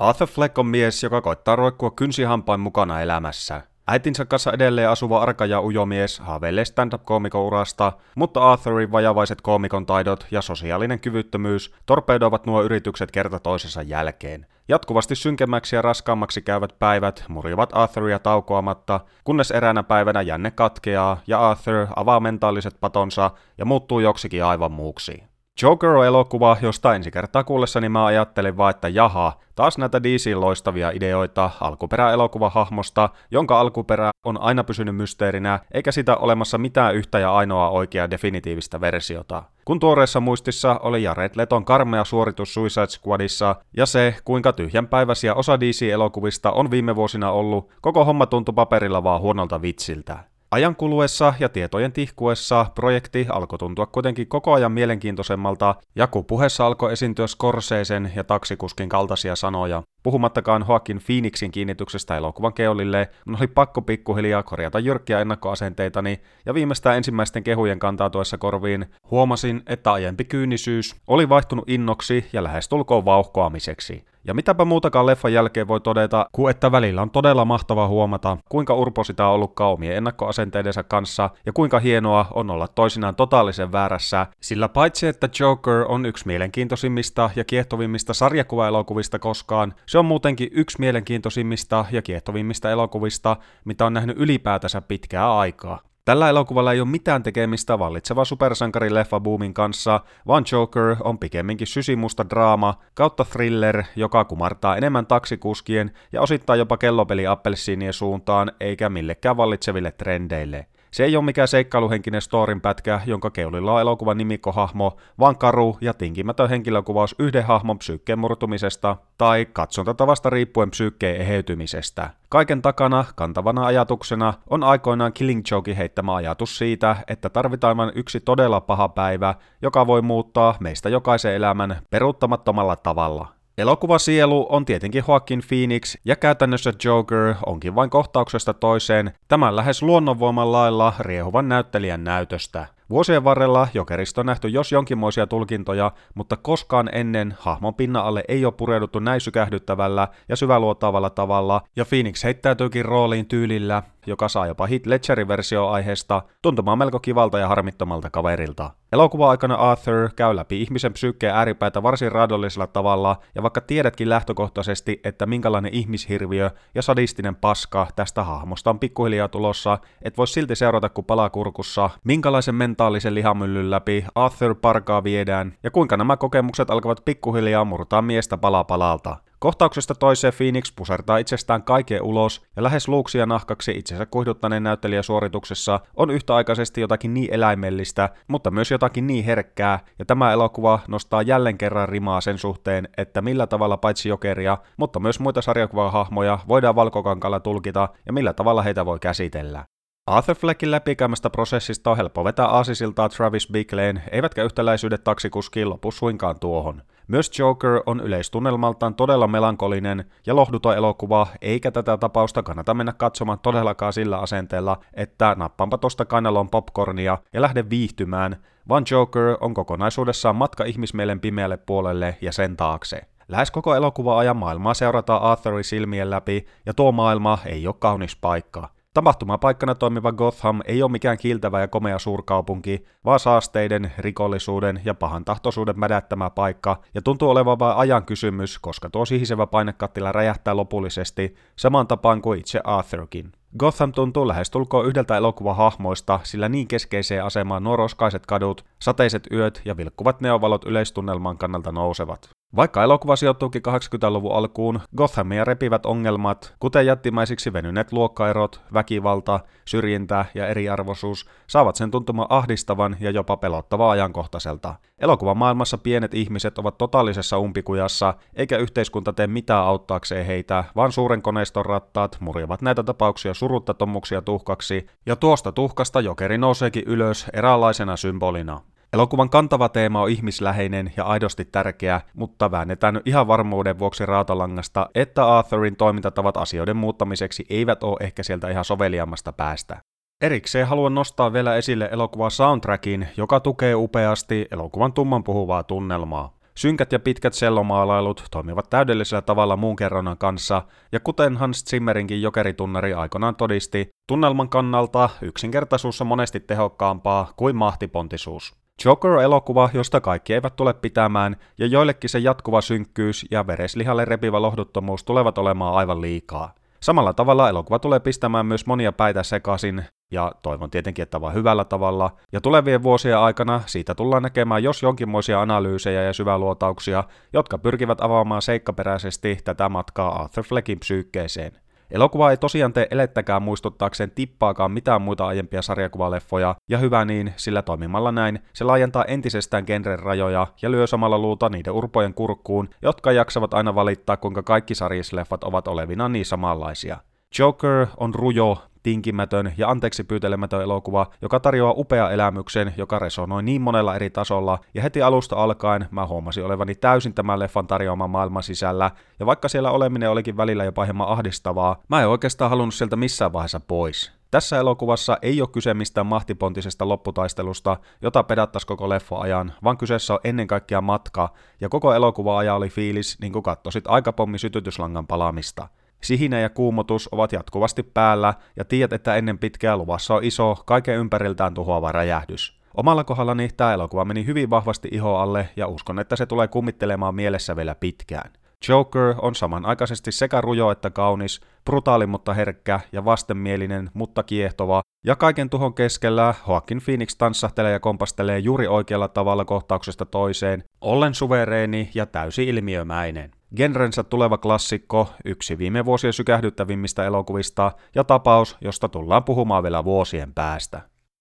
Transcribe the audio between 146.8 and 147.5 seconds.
ennen